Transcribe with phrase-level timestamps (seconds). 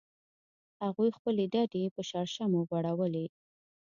[0.83, 3.25] هغوی خپلې ډډې په شړشمو غوړولې